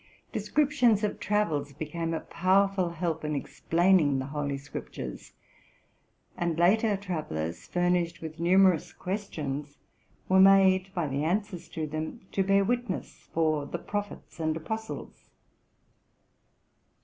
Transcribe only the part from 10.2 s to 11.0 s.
were made,